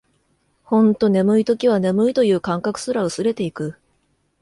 [0.63, 3.77] ほんと眠い時は、眠いという感覚すら薄れていく